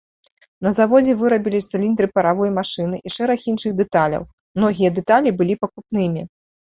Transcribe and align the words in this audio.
На 0.67 0.69
заводзе 0.77 1.13
вырабілі 1.17 1.59
цыліндры 1.75 2.07
паравой 2.15 2.49
машыны 2.59 2.97
і 3.09 3.13
шэраг 3.15 3.43
іншых 3.51 3.75
дэталяў, 3.81 4.25
многія 4.59 4.89
дэталі 4.97 5.29
былі 5.43 5.57
пакупнымі. 5.67 6.25